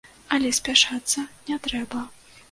Але 0.35 0.49
спяшацца 0.59 1.25
не 1.49 1.57
трэба. 1.67 2.01